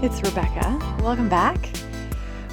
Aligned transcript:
it's 0.00 0.22
Rebekah. 0.22 1.00
Welcome 1.02 1.28
back. 1.28 1.70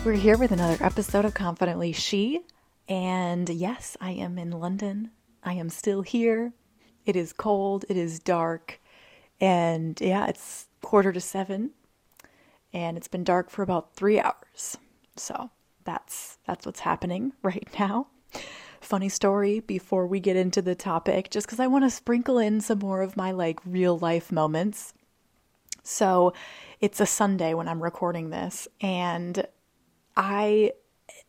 We're 0.03 0.13
here 0.13 0.35
with 0.35 0.51
another 0.51 0.83
episode 0.83 1.25
of 1.25 1.35
Confidently 1.35 1.91
She. 1.91 2.41
And 2.89 3.47
yes, 3.47 3.95
I 4.01 4.11
am 4.11 4.39
in 4.39 4.49
London. 4.49 5.11
I 5.43 5.53
am 5.53 5.69
still 5.69 6.01
here. 6.01 6.53
It 7.05 7.15
is 7.15 7.33
cold, 7.33 7.85
it 7.87 7.97
is 7.97 8.19
dark, 8.19 8.81
and 9.39 9.99
yeah, 10.01 10.25
it's 10.25 10.65
quarter 10.81 11.13
to 11.13 11.21
seven, 11.21 11.69
and 12.73 12.97
it's 12.97 13.07
been 13.07 13.23
dark 13.23 13.51
for 13.51 13.61
about 13.61 13.93
three 13.93 14.19
hours. 14.19 14.77
So 15.15 15.51
that's 15.83 16.39
that's 16.47 16.65
what's 16.65 16.79
happening 16.79 17.33
right 17.43 17.67
now. 17.77 18.07
Funny 18.81 19.09
story 19.09 19.59
before 19.59 20.07
we 20.07 20.19
get 20.19 20.35
into 20.35 20.63
the 20.63 20.73
topic, 20.73 21.29
just 21.29 21.45
because 21.45 21.59
I 21.59 21.67
want 21.67 21.85
to 21.85 21.91
sprinkle 21.91 22.39
in 22.39 22.59
some 22.59 22.79
more 22.79 23.03
of 23.03 23.15
my 23.15 23.29
like 23.29 23.59
real 23.67 23.99
life 23.99 24.31
moments. 24.31 24.95
So 25.83 26.33
it's 26.79 26.99
a 26.99 27.05
Sunday 27.05 27.53
when 27.53 27.67
I'm 27.67 27.81
recording 27.81 28.29
this, 28.29 28.67
and 28.81 29.45
I 30.15 30.73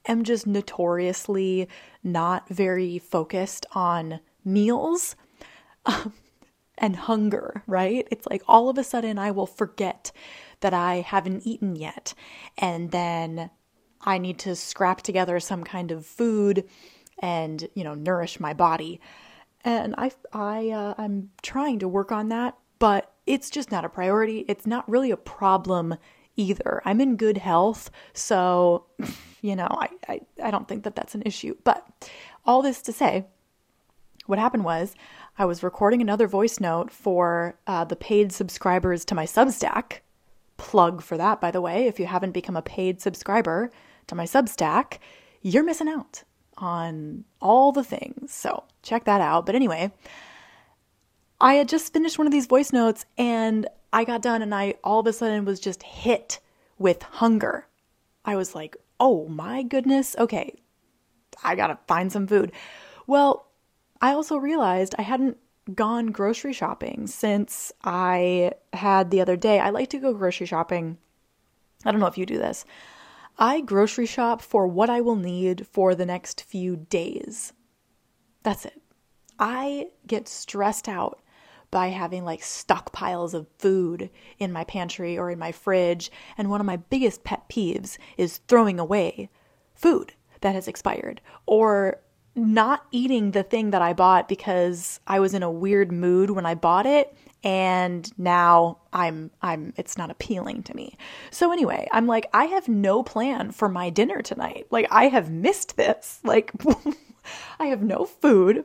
am 0.07 0.25
just 0.25 0.47
notoriously 0.47 1.69
not 2.03 2.49
very 2.49 2.99
focused 2.99 3.67
on 3.73 4.21
meals 4.45 5.17
um, 5.85 6.13
and 6.79 6.97
hunger, 6.97 7.63
right? 7.67 8.07
It's 8.11 8.27
like 8.27 8.43
all 8.47 8.69
of 8.69 8.79
a 8.79 8.85
sudden 8.85 9.19
I 9.19 9.31
will 9.31 9.47
forget 9.47 10.13
that 10.61 10.75
I 10.75 10.97
haven't 10.97 11.47
eaten 11.47 11.77
yet. 11.77 12.15
And 12.57 12.91
then 12.91 13.51
I 14.01 14.19
need 14.19 14.39
to 14.41 14.55
scrap 14.57 15.03
together 15.03 15.41
some 15.41 15.65
kind 15.65 15.91
of 15.91 16.07
food 16.07 16.69
and, 17.19 17.69
you 17.75 17.83
know, 17.83 17.95
nourish 17.95 18.39
my 18.39 18.53
body. 18.53 19.01
And 19.65 19.95
I, 19.99 20.13
I, 20.33 20.71
uh, 20.71 20.95
I'm 20.97 21.31
trying 21.43 21.81
to 21.81 21.89
work 21.89 22.13
on 22.13 22.29
that, 22.29 22.57
but 22.79 23.13
it's 23.27 23.51
just 23.51 23.71
not 23.71 23.85
a 23.85 23.89
priority. 23.89 24.45
It's 24.49 24.67
not 24.67 24.89
really 24.89 25.11
a 25.11 25.17
problem 25.17 25.97
either. 26.37 26.83
I'm 26.85 27.01
in 27.01 27.17
good 27.17 27.39
health, 27.39 27.91
so 28.13 28.87
you 29.43 29.57
know, 29.57 29.69
I, 29.71 29.89
I, 30.09 30.21
I 30.43 30.51
don't 30.51 30.67
think 30.67 30.85
that 30.85 30.97
that's 30.97 31.15
an 31.15 31.23
issue. 31.25 31.57
But 31.65 31.87
all 32.45 32.63
this 32.63 32.83
to 32.83 32.93
say, 32.93 33.27
what 34.27 34.39
happened 34.39 34.65
was 34.65 34.95
I 35.39 35.45
was 35.45 35.63
recording 35.63 36.01
another 36.01 36.27
voice 36.27 36.61
note 36.61 36.91
for 36.91 37.59
uh, 37.67 37.85
the 37.85 37.97
paid 37.97 38.33
subscribers 38.33 39.05
to 39.07 39.15
my 39.15 39.25
Substack. 39.25 39.99
Plug 40.57 41.03
for 41.03 41.17
that, 41.17 41.41
by 41.41 41.51
the 41.51 41.61
way. 41.61 41.87
If 41.87 42.01
you 42.01 42.07
haven't 42.07 42.33
become 42.33 42.57
a 42.57 42.63
paid 42.63 43.01
subscriber 43.01 43.71
to 44.07 44.15
my 44.15 44.25
Substack, 44.25 44.99
you're 45.43 45.63
missing 45.63 45.89
out 45.89 46.25
on 46.57 47.25
all 47.41 47.71
the 47.73 47.85
things. 47.85 48.33
So 48.33 48.65
check 48.83 49.05
that 49.05 49.21
out. 49.21 49.47
But 49.47 49.55
anyway, 49.55 49.93
I 51.41 51.55
had 51.55 51.69
just 51.69 51.93
finished 51.93 52.19
one 52.19 52.27
of 52.27 52.33
these 52.33 52.47
voice 52.47 52.73
notes 52.73 53.05
and 53.19 53.67
I 53.93 54.05
got 54.05 54.23
done 54.23 54.43
and 54.43 54.55
I 54.55 54.75
all 54.83 55.01
of 55.01 55.07
a 55.07 55.13
sudden 55.13 55.45
was 55.45 55.61
just 55.61 55.83
hit 55.83 56.41
with 56.79 57.03
hunger. 57.03 57.67
I 58.25 58.37
was 58.37 58.55
like, 58.55 58.77
oh 58.99 59.29
my 59.29 59.63
goodness, 59.63 60.17
okay, 60.19 60.55
I 61.45 61.55
gotta 61.55 61.79
find 61.87 62.11
some 62.11 62.27
food. 62.27 62.53
Well, 63.07 63.49
I 64.01 64.13
also 64.13 64.37
realized 64.37 64.95
I 64.99 65.03
hadn't 65.03 65.37
gone 65.75 66.07
grocery 66.07 66.53
shopping 66.53 67.07
since 67.07 67.73
I 67.85 68.53
had 68.73 69.11
the 69.11 69.21
other 69.21 69.37
day. 69.37 69.59
I 69.59 69.71
like 69.71 69.91
to 69.91 69.99
go 69.99 70.15
grocery 70.15 70.47
shopping. 70.47 70.97
I 71.85 71.91
don't 71.91 72.01
know 72.01 72.07
if 72.07 72.19
you 72.19 72.25
do 72.25 72.39
this. 72.39 72.65
I 73.39 73.61
grocery 73.61 74.07
shop 74.07 74.41
for 74.41 74.67
what 74.67 74.89
I 74.89 75.03
will 75.03 75.17
need 75.17 75.67
for 75.67 75.95
the 75.95 76.07
next 76.07 76.43
few 76.43 76.77
days. 76.77 77.53
That's 78.43 78.65
it. 78.65 78.81
I 79.39 79.89
get 80.07 80.29
stressed 80.29 80.89
out 80.89 81.21
by 81.77 81.89
having 81.89 82.25
like 82.25 82.41
stockpiles 82.41 83.35
of 83.35 83.47
food 83.59 84.09
in 84.39 84.51
my 84.51 84.65
pantry 84.65 85.19
or 85.19 85.31
in 85.31 85.39
my 85.39 85.53
fridge. 85.53 86.11
And 86.39 86.49
one 86.49 86.59
of 86.59 86.67
my 86.67 86.79
biggest 86.79 87.23
pet 87.23 87.47
peeves 87.51 87.99
is 88.17 88.39
throwing 88.49 88.81
away 88.81 89.29
food 89.75 90.15
that 90.41 90.55
has 90.55 90.69
expired 90.69 91.21
or 91.45 92.01
not 92.35 92.87
eating 92.93 93.33
the 93.33 93.43
thing 93.43 93.73
that 93.73 93.83
I 93.83 93.93
bought 93.93 94.27
because 94.27 95.01
I 95.07 95.21
was 95.21 95.35
in 95.35 95.43
a 95.43 95.51
weird 95.51 95.93
mood 95.93 96.31
when 96.31 96.47
I 96.47 96.55
bought 96.55 96.87
it 96.87 97.15
and 97.45 98.11
now 98.19 98.79
I'm 98.95 99.31
I'm 99.43 99.75
it's 99.77 99.99
not 99.99 100.11
appealing 100.11 100.63
to 100.63 100.75
me. 100.75 100.97
So 101.31 101.53
anyway, 101.53 101.89
I'm 101.93 102.07
like 102.07 102.31
I 102.33 102.47
have 102.47 102.69
no 102.69 103.03
plan 103.03 103.51
for 103.51 103.69
my 103.69 103.91
dinner 103.91 104.23
tonight. 104.23 104.67
Like 104.71 104.87
I 104.91 105.09
have 105.09 105.31
missed 105.31 105.77
this. 105.77 106.21
Like 106.25 106.53
I 107.61 107.67
have 107.67 107.83
no 107.83 108.07
food. 108.07 108.65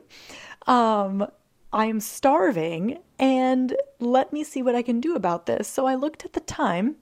Um 0.66 1.26
I 1.72 1.86
am 1.86 2.00
starving 2.00 2.98
and 3.18 3.76
let 3.98 4.32
me 4.32 4.44
see 4.44 4.62
what 4.62 4.74
I 4.74 4.82
can 4.82 5.00
do 5.00 5.14
about 5.14 5.46
this. 5.46 5.68
So 5.68 5.86
I 5.86 5.94
looked 5.94 6.24
at 6.24 6.34
the 6.34 6.40
time 6.40 6.96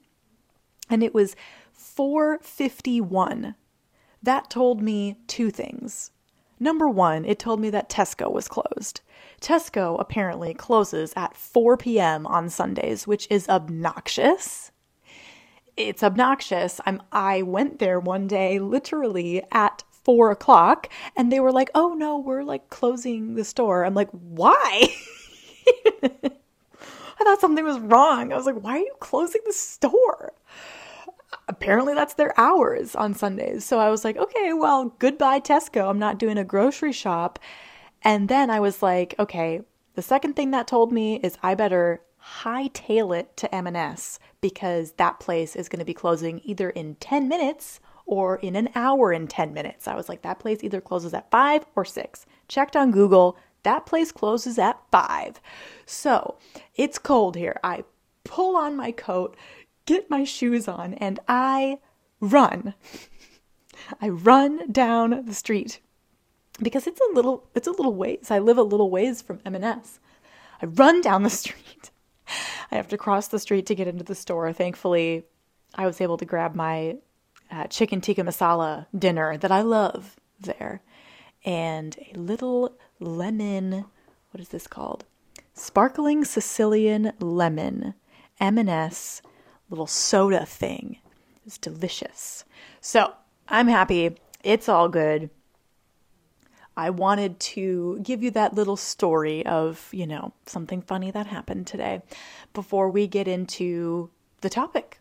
and 0.89 1.03
it 1.03 1.13
was 1.13 1.35
451. 1.73 3.55
That 4.23 4.49
told 4.49 4.81
me 4.81 5.17
two 5.27 5.49
things. 5.51 6.11
Number 6.59 6.87
one, 6.87 7.25
it 7.25 7.39
told 7.39 7.59
me 7.59 7.71
that 7.71 7.89
Tesco 7.89 8.31
was 8.31 8.47
closed. 8.47 9.01
Tesco 9.41 9.99
apparently 9.99 10.53
closes 10.53 11.11
at 11.15 11.35
4 11.35 11.75
p.m. 11.75 12.27
on 12.27 12.49
Sundays, 12.49 13.07
which 13.07 13.27
is 13.31 13.49
obnoxious. 13.49 14.71
It's 15.75 16.03
obnoxious. 16.03 16.79
I'm 16.85 17.01
I 17.11 17.41
went 17.41 17.79
there 17.79 17.99
one 17.99 18.27
day 18.27 18.59
literally 18.59 19.41
at 19.51 19.83
four 20.03 20.31
o'clock 20.31 20.89
and 21.15 21.31
they 21.31 21.39
were 21.39 21.51
like, 21.51 21.69
oh 21.75 21.93
no, 21.93 22.17
we're 22.17 22.43
like 22.43 22.69
closing 22.69 23.35
the 23.35 23.43
store. 23.43 23.85
I'm 23.85 23.93
like, 23.93 24.09
why? 24.11 24.87
I 26.03 27.23
thought 27.23 27.41
something 27.41 27.63
was 27.63 27.79
wrong. 27.79 28.33
I 28.33 28.35
was 28.35 28.45
like, 28.45 28.61
why 28.61 28.77
are 28.77 28.79
you 28.79 28.95
closing 28.99 29.41
the 29.45 29.53
store? 29.53 30.33
Apparently, 31.47 31.93
that's 31.93 32.15
their 32.15 32.37
hours 32.39 32.95
on 32.95 33.13
Sundays. 33.13 33.63
So 33.63 33.79
I 33.79 33.89
was 33.89 34.03
like, 34.03 34.17
okay, 34.17 34.53
well, 34.53 34.95
goodbye, 34.99 35.39
Tesco. 35.39 35.89
I'm 35.89 35.99
not 35.99 36.17
doing 36.17 36.37
a 36.37 36.43
grocery 36.43 36.91
shop. 36.91 37.39
And 38.01 38.27
then 38.27 38.49
I 38.49 38.59
was 38.59 38.81
like, 38.81 39.13
okay, 39.19 39.61
the 39.93 40.01
second 40.01 40.35
thing 40.35 40.51
that 40.51 40.67
told 40.67 40.91
me 40.91 41.17
is 41.17 41.37
I 41.43 41.55
better 41.55 42.01
hightail 42.41 43.17
it 43.17 43.35
to 43.37 43.53
M&S 43.53 44.19
because 44.41 44.93
that 44.93 45.19
place 45.19 45.55
is 45.55 45.69
going 45.69 45.79
to 45.79 45.85
be 45.85 45.93
closing 45.93 46.41
either 46.43 46.69
in 46.69 46.95
10 46.95 47.27
minutes 47.27 47.79
or 48.05 48.37
in 48.37 48.55
an 48.55 48.69
hour 48.75 49.11
and 49.11 49.29
10 49.29 49.53
minutes. 49.53 49.87
I 49.87 49.95
was 49.95 50.09
like, 50.09 50.21
that 50.21 50.39
place 50.39 50.63
either 50.63 50.81
closes 50.81 51.13
at 51.13 51.31
5 51.31 51.65
or 51.75 51.85
6. 51.85 52.25
Checked 52.47 52.75
on 52.75 52.91
Google, 52.91 53.37
that 53.63 53.85
place 53.85 54.11
closes 54.11 54.57
at 54.57 54.79
5. 54.91 55.39
So 55.85 56.37
it's 56.75 56.97
cold 56.97 57.35
here. 57.35 57.59
I 57.63 57.83
pull 58.23 58.55
on 58.55 58.75
my 58.75 58.91
coat, 58.91 59.35
get 59.85 60.09
my 60.09 60.23
shoes 60.23 60.67
on, 60.67 60.93
and 60.95 61.19
I 61.27 61.79
run. 62.19 62.73
I 64.01 64.09
run 64.09 64.71
down 64.71 65.23
the 65.25 65.33
street 65.33 65.79
because 66.61 66.87
it's 66.87 67.01
a 67.01 67.15
little 67.15 67.49
it's 67.55 67.67
a 67.67 67.71
little 67.71 67.95
ways. 67.95 68.29
I 68.29 68.39
live 68.39 68.57
a 68.57 68.63
little 68.63 68.89
ways 68.89 69.21
from 69.21 69.39
M&S. 69.45 69.99
I 70.61 70.65
run 70.65 71.01
down 71.01 71.23
the 71.23 71.29
street. 71.41 71.91
I 72.71 72.75
have 72.75 72.87
to 72.89 72.97
cross 72.97 73.27
the 73.27 73.39
street 73.39 73.65
to 73.67 73.75
get 73.75 73.87
into 73.87 74.03
the 74.03 74.15
store. 74.15 74.53
Thankfully, 74.53 75.23
I 75.75 75.85
was 75.85 75.99
able 75.99 76.17
to 76.17 76.25
grab 76.25 76.55
my 76.55 76.97
uh, 77.51 77.67
chicken 77.67 78.01
tikka 78.01 78.23
masala 78.23 78.87
dinner 78.97 79.37
that 79.37 79.51
I 79.51 79.61
love 79.61 80.15
there, 80.39 80.81
and 81.45 81.97
a 82.13 82.17
little 82.17 82.77
lemon. 82.99 83.85
What 84.31 84.41
is 84.41 84.49
this 84.49 84.67
called? 84.67 85.05
Sparkling 85.53 86.23
Sicilian 86.23 87.11
lemon, 87.19 87.93
M&S 88.39 89.21
little 89.69 89.87
soda 89.87 90.45
thing. 90.45 90.97
It's 91.45 91.57
delicious. 91.57 92.45
So 92.79 93.13
I'm 93.47 93.67
happy. 93.67 94.17
It's 94.43 94.69
all 94.69 94.89
good. 94.89 95.29
I 96.77 96.89
wanted 96.89 97.39
to 97.39 97.99
give 98.01 98.23
you 98.23 98.31
that 98.31 98.53
little 98.53 98.77
story 98.77 99.45
of, 99.45 99.89
you 99.91 100.07
know, 100.07 100.33
something 100.45 100.81
funny 100.81 101.11
that 101.11 101.27
happened 101.27 101.67
today 101.67 102.01
before 102.53 102.89
we 102.89 103.07
get 103.07 103.27
into 103.27 104.09
the 104.41 104.49
topic 104.49 104.99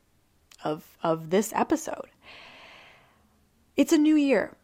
of 0.64 0.96
of 1.02 1.30
this 1.30 1.52
episode. 1.54 2.08
It's 3.76 3.92
a 3.92 3.98
new 3.98 4.16
year. 4.16 4.56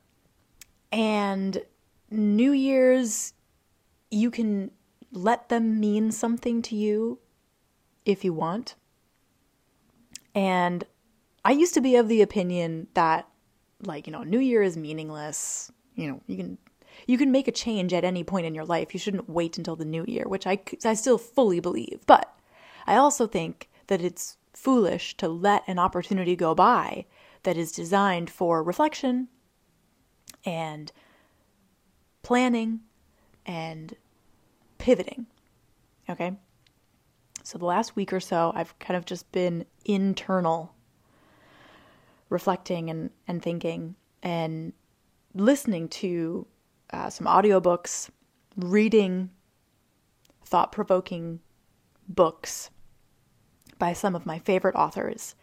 And 0.93 1.63
New 2.11 2.53
Year's 2.53 3.33
you 4.11 4.31
can 4.31 4.71
let 5.13 5.49
them 5.49 5.81
mean 5.81 6.13
something 6.13 6.63
to 6.63 6.77
you 6.77 7.19
if 8.05 8.25
you 8.25 8.33
want. 8.33 8.77
And 10.35 10.85
I 11.45 11.53
used 11.53 11.75
to 11.75 11.81
be 11.81 11.97
of 11.97 12.09
the 12.09 12.23
opinion 12.23 12.89
that 12.95 13.29
like, 13.83 14.07
you 14.07 14.13
know, 14.13 14.23
New 14.23 14.39
Year 14.39 14.63
is 14.63 14.77
meaningless. 14.77 15.71
You 15.95 16.09
know, 16.09 16.21
you 16.27 16.37
can 16.37 16.59
you 17.07 17.19
can 17.19 17.31
make 17.31 17.49
a 17.49 17.53
change 17.53 17.93
at 17.93 18.05
any 18.05 18.25
point 18.25 18.47
in 18.47 18.55
your 18.55 18.65
life. 18.65 18.95
You 18.95 19.01
shouldn't 19.01 19.29
wait 19.29 19.59
until 19.59 19.77
the 19.77 19.85
new 19.85 20.05
year, 20.07 20.25
which 20.27 20.47
I 20.47 20.61
I 20.85 20.95
still 20.95 21.19
fully 21.19 21.61
believe. 21.61 22.01
But 22.07 22.33
I 22.87 22.97
also 22.97 23.27
think 23.27 23.69
that 23.89 24.03
it's 24.03 24.39
foolish 24.53 25.17
to 25.19 25.29
let 25.29 25.63
an 25.67 25.79
opportunity 25.79 26.37
go 26.37 26.55
by 26.55 27.05
that 27.47 27.57
is 27.57 27.71
designed 27.71 28.29
for 28.29 28.61
reflection 28.61 29.29
and 30.45 30.91
planning 32.25 32.81
and 33.47 33.95
pivoting. 34.79 35.27
Okay? 36.11 36.33
So 37.45 37.57
the 37.57 37.65
last 37.65 37.95
week 37.95 38.13
or 38.13 38.19
so, 38.19 38.51
I've 38.57 38.77
kind 38.81 38.97
of 38.97 39.05
just 39.05 39.31
been 39.31 39.65
internal 39.85 40.75
reflecting 42.31 42.91
and, 42.91 43.11
and 43.29 43.41
thinking 43.41 43.95
and 44.25 44.73
listening 45.33 45.89
to 45.91 46.49
uh, 46.93 47.11
some 47.11 47.29
audiobooks, 47.29 48.11
reading 48.57 49.31
thought 50.45 50.73
provoking 50.73 51.39
books 52.09 52.71
by 53.79 53.93
some 53.93 54.17
of 54.17 54.27
my 54.27 54.41
favorite 54.41 54.75
authors. 54.75 55.37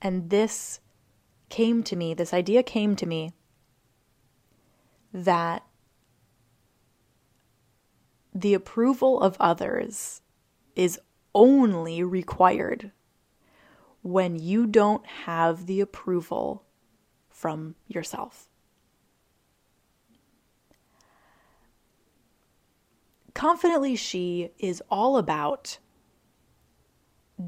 And 0.00 0.30
this 0.30 0.78
came 1.54 1.84
to 1.84 1.94
me, 1.94 2.14
this 2.14 2.34
idea 2.34 2.64
came 2.64 2.96
to 2.96 3.06
me 3.06 3.32
that 5.12 5.64
the 8.34 8.54
approval 8.54 9.20
of 9.20 9.36
others 9.38 10.20
is 10.74 10.98
only 11.32 12.02
required 12.02 12.90
when 14.02 14.34
you 14.34 14.66
don't 14.66 15.06
have 15.06 15.66
the 15.66 15.80
approval 15.80 16.64
from 17.28 17.76
yourself. 17.86 18.48
Confidently 23.32 23.94
She 23.94 24.50
is 24.58 24.82
all 24.90 25.16
about 25.18 25.78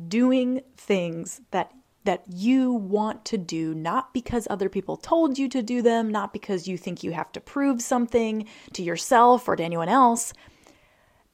doing 0.07 0.61
things 0.77 1.41
that 1.51 1.73
that 2.07 2.25
you 2.29 2.73
want 2.73 3.25
to 3.27 3.39
do 3.39 3.75
not 3.75 4.15
because 4.15 4.47
other 4.49 4.69
people 4.69 4.97
told 4.97 5.39
you 5.39 5.49
to 5.49 5.63
do 5.63 5.83
them, 5.83 6.11
not 6.11 6.33
because 6.33 6.67
you 6.67 6.77
think 6.77 7.03
you 7.03 7.13
have 7.13 7.31
to 7.33 7.41
prove 7.41 7.83
something 7.83 8.47
to 8.73 8.83
yourself 8.83 9.47
or 9.49 9.57
to 9.57 9.63
anyone 9.63 9.89
else. 9.89 10.33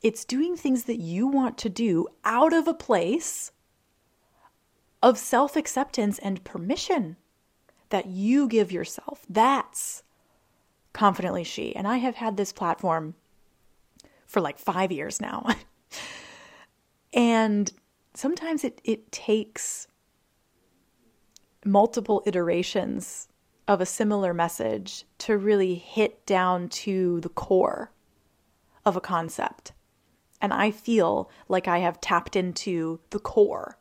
It's 0.02 0.24
doing 0.24 0.56
things 0.56 0.84
that 0.84 0.98
you 0.98 1.26
want 1.26 1.56
to 1.58 1.68
do 1.68 2.08
out 2.24 2.52
of 2.52 2.66
a 2.66 2.74
place 2.74 3.52
of 5.02 5.18
self 5.18 5.56
acceptance 5.56 6.18
and 6.18 6.44
permission 6.44 7.16
that 7.90 8.06
you 8.06 8.48
give 8.48 8.72
yourself. 8.72 9.24
That's 9.28 10.02
confidently 10.92 11.44
she. 11.44 11.74
And 11.76 11.86
I 11.86 11.98
have 11.98 12.16
had 12.16 12.36
this 12.36 12.52
platform 12.52 13.14
for 14.26 14.40
like 14.40 14.58
five 14.58 14.90
years 14.90 15.20
now. 15.20 15.46
and 17.12 17.70
sometimes 18.14 18.64
it, 18.64 18.80
it 18.84 19.12
takes 19.12 19.88
multiple 21.64 22.22
iterations 22.26 23.28
of 23.68 23.80
a 23.80 23.86
similar 23.86 24.34
message 24.34 25.04
to 25.18 25.36
really 25.36 25.74
hit 25.74 26.26
down 26.26 26.68
to 26.68 27.20
the 27.20 27.28
core 27.28 27.92
of 28.84 28.96
a 28.96 29.00
concept. 29.00 29.72
And 30.40 30.52
I 30.52 30.72
feel 30.72 31.30
like 31.48 31.68
I 31.68 31.78
have 31.78 32.00
tapped 32.00 32.34
into 32.34 32.98
the 33.10 33.20
core 33.20 33.78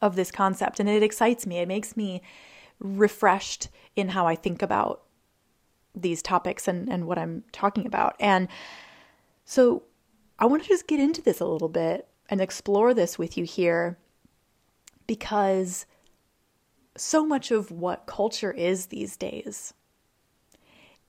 of 0.00 0.16
this 0.16 0.30
concept, 0.30 0.80
and 0.80 0.88
it 0.88 1.02
excites 1.02 1.46
me. 1.46 1.58
It 1.58 1.68
makes 1.68 1.96
me 1.96 2.22
refreshed 2.80 3.68
in 3.94 4.08
how 4.08 4.26
I 4.26 4.34
think 4.34 4.62
about 4.62 5.02
these 5.94 6.22
topics 6.22 6.66
and, 6.66 6.88
and 6.88 7.06
what 7.06 7.18
I'm 7.18 7.44
talking 7.52 7.86
about. 7.86 8.16
And 8.18 8.48
so 9.44 9.82
I 10.38 10.46
want 10.46 10.62
to 10.62 10.68
just 10.68 10.86
get 10.86 10.98
into 10.98 11.20
this 11.20 11.40
a 11.40 11.46
little 11.46 11.68
bit 11.68 12.08
and 12.28 12.40
explore 12.40 12.94
this 12.94 13.18
with 13.18 13.36
you 13.36 13.44
here 13.44 13.98
because 15.06 15.86
so 16.96 17.24
much 17.26 17.50
of 17.50 17.70
what 17.70 18.06
culture 18.06 18.52
is 18.52 18.86
these 18.86 19.16
days 19.16 19.74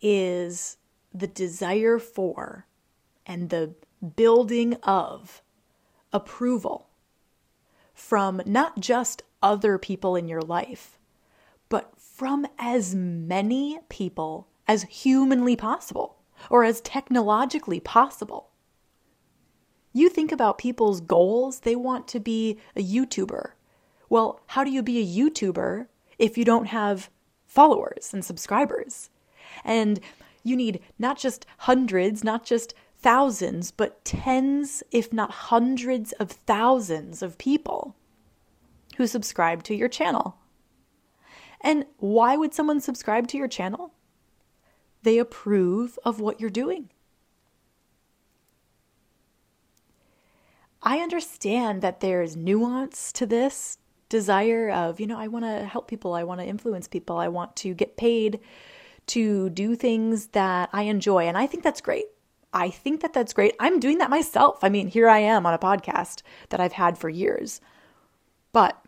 is 0.02 0.78
the 1.14 1.28
desire 1.28 2.00
for 2.00 2.66
and 3.26 3.50
the 3.50 3.74
building 4.16 4.76
of 4.84 5.42
approval 6.12 6.90
from 7.94 8.42
not 8.46 8.80
just 8.80 9.24
other 9.42 9.78
people 9.78 10.16
in 10.16 10.28
your 10.28 10.42
life, 10.42 10.98
but 11.70 11.94
from 11.98 12.46
as 12.58 12.96
many 12.96 13.80
people 13.90 14.48
as 14.68 14.84
humanly 14.84 15.56
possible 15.56 16.18
or 16.50 16.64
as 16.64 16.82
technologically 16.82 17.80
possible. 17.80 18.50
You 19.94 20.10
think 20.10 20.32
about 20.32 20.58
people's 20.58 21.02
goals, 21.02 21.62
they 21.62 21.76
want 21.76 22.08
to 22.10 22.20
be 22.20 22.60
a 22.76 22.84
YouTuber. 22.84 23.52
Well, 24.14 24.42
how 24.46 24.64
do 24.64 24.70
you 24.70 24.84
be 24.84 25.00
a 25.00 25.32
YouTuber 25.32 25.88
if 26.20 26.38
you 26.38 26.46
don't 26.46 26.68
have 26.68 27.10
followers 27.48 28.14
and 28.14 28.24
subscribers? 28.24 29.10
And 29.66 30.00
you 30.44 30.56
need 30.56 30.82
not 31.00 31.18
just 31.18 31.48
hundreds, 31.58 32.24
not 32.24 32.46
just 32.46 32.76
thousands, 33.00 33.72
but 33.72 34.06
tens, 34.06 34.84
if 34.92 35.12
not 35.12 35.32
hundreds 35.50 36.12
of 36.12 36.30
thousands 36.30 37.24
of 37.24 37.40
people 37.40 37.96
who 38.98 39.08
subscribe 39.08 39.64
to 39.64 39.74
your 39.74 39.90
channel. 39.90 40.38
And 41.60 41.86
why 41.98 42.38
would 42.38 42.54
someone 42.54 42.82
subscribe 42.82 43.28
to 43.30 43.38
your 43.40 43.48
channel? 43.48 43.96
They 45.02 45.18
approve 45.18 45.98
of 46.06 46.20
what 46.20 46.40
you're 46.40 46.52
doing. 46.52 46.92
I 50.84 51.00
understand 51.00 51.82
that 51.82 52.00
there's 52.00 52.36
nuance 52.36 53.12
to 53.14 53.26
this 53.26 53.80
desire 54.14 54.70
of, 54.70 55.00
you 55.00 55.08
know, 55.08 55.18
I 55.18 55.28
want 55.28 55.44
to 55.44 55.66
help 55.66 55.88
people, 55.88 56.14
I 56.14 56.24
want 56.24 56.40
to 56.40 56.46
influence 56.46 56.88
people, 56.88 57.18
I 57.18 57.30
want 57.30 57.56
to 57.58 57.74
get 57.74 57.98
paid 57.98 58.40
to 59.08 59.50
do 59.50 59.76
things 59.76 60.28
that 60.28 60.70
I 60.72 60.84
enjoy. 60.84 61.24
And 61.24 61.36
I 61.36 61.48
think 61.48 61.64
that's 61.64 61.82
great. 61.82 62.06
I 62.54 62.70
think 62.70 63.02
that 63.02 63.12
that's 63.12 63.34
great. 63.34 63.56
I'm 63.60 63.80
doing 63.80 63.98
that 63.98 64.12
myself. 64.12 64.64
I 64.64 64.70
mean, 64.70 64.88
here 64.88 65.10
I 65.10 65.18
am 65.18 65.48
on 65.48 65.54
a 65.56 65.58
podcast 65.58 66.22
that 66.50 66.60
I've 66.60 66.74
had 66.74 66.96
for 66.96 67.10
years. 67.10 67.60
But 68.52 68.80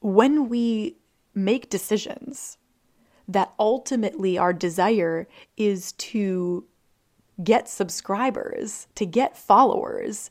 when 0.00 0.50
we 0.50 0.98
make 1.34 1.70
decisions 1.70 2.58
that 3.26 3.54
ultimately 3.58 4.36
our 4.36 4.52
desire 4.52 5.26
is 5.56 5.92
to 5.92 6.66
get 7.42 7.70
subscribers, 7.70 8.86
to 8.96 9.06
get 9.06 9.34
followers, 9.34 10.30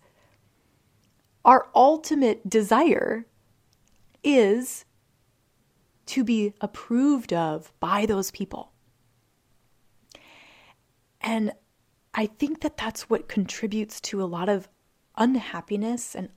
our 1.45 1.67
ultimate 1.75 2.49
desire 2.49 3.25
is 4.23 4.85
to 6.05 6.23
be 6.23 6.53
approved 6.61 7.33
of 7.33 7.71
by 7.79 8.05
those 8.05 8.31
people. 8.31 8.71
And 11.21 11.53
I 12.13 12.25
think 12.25 12.61
that 12.61 12.77
that's 12.77 13.09
what 13.09 13.27
contributes 13.27 13.99
to 14.01 14.21
a 14.21 14.25
lot 14.25 14.49
of 14.49 14.67
unhappiness 15.17 16.15
and 16.15 16.29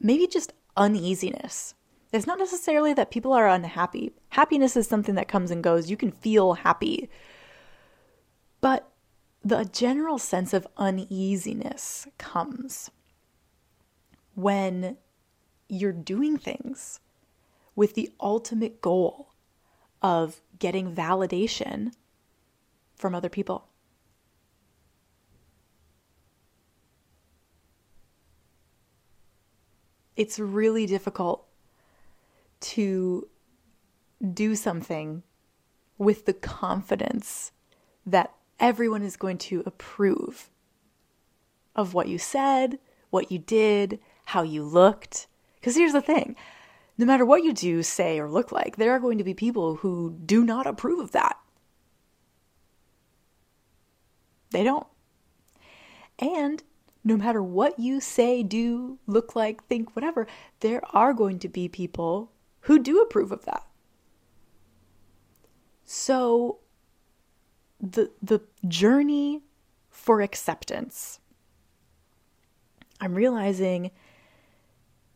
maybe 0.00 0.26
just 0.26 0.52
uneasiness. 0.76 1.74
It's 2.12 2.26
not 2.26 2.38
necessarily 2.38 2.94
that 2.94 3.10
people 3.10 3.32
are 3.32 3.48
unhappy. 3.48 4.12
Happiness 4.30 4.76
is 4.76 4.86
something 4.86 5.14
that 5.16 5.28
comes 5.28 5.50
and 5.50 5.62
goes. 5.62 5.90
You 5.90 5.96
can 5.96 6.10
feel 6.10 6.54
happy. 6.54 7.08
But 8.60 8.90
the 9.44 9.64
general 9.64 10.18
sense 10.18 10.52
of 10.52 10.66
uneasiness 10.76 12.06
comes 12.18 12.90
when 14.36 14.96
you're 15.68 15.92
doing 15.92 16.36
things 16.36 17.00
with 17.74 17.94
the 17.94 18.12
ultimate 18.20 18.80
goal 18.80 19.32
of 20.00 20.40
getting 20.58 20.94
validation 20.94 21.92
from 22.94 23.14
other 23.14 23.28
people. 23.28 23.66
It's 30.16 30.38
really 30.38 30.86
difficult 30.86 31.46
to 32.60 33.28
do 34.32 34.54
something 34.54 35.22
with 35.98 36.24
the 36.24 36.32
confidence 36.32 37.52
that 38.06 38.34
everyone 38.60 39.02
is 39.02 39.16
going 39.16 39.38
to 39.38 39.62
approve 39.66 40.50
of 41.74 41.92
what 41.92 42.08
you 42.08 42.18
said, 42.18 42.78
what 43.10 43.30
you 43.30 43.38
did, 43.38 43.98
how 44.26 44.42
you 44.42 44.62
looked. 44.62 45.26
Because 45.54 45.76
here's 45.76 45.92
the 45.92 46.02
thing 46.02 46.36
no 46.98 47.06
matter 47.06 47.24
what 47.24 47.44
you 47.44 47.52
do, 47.52 47.82
say, 47.82 48.18
or 48.18 48.30
look 48.30 48.52
like, 48.52 48.76
there 48.76 48.92
are 48.92 49.00
going 49.00 49.18
to 49.18 49.24
be 49.24 49.34
people 49.34 49.76
who 49.76 50.16
do 50.24 50.44
not 50.44 50.66
approve 50.66 50.98
of 50.98 51.12
that. 51.12 51.38
They 54.50 54.62
don't. 54.62 54.86
And 56.18 56.62
no 57.04 57.16
matter 57.16 57.42
what 57.42 57.78
you 57.78 58.00
say, 58.00 58.42
do, 58.42 58.98
look 59.06 59.36
like, 59.36 59.64
think, 59.66 59.94
whatever, 59.94 60.26
there 60.60 60.80
are 60.94 61.12
going 61.12 61.38
to 61.40 61.48
be 61.48 61.68
people 61.68 62.32
who 62.60 62.78
do 62.78 63.00
approve 63.00 63.30
of 63.30 63.44
that. 63.44 63.64
So 65.84 66.58
the 67.80 68.10
the 68.20 68.40
journey 68.66 69.42
for 69.88 70.20
acceptance. 70.20 71.20
I'm 73.00 73.14
realizing 73.14 73.90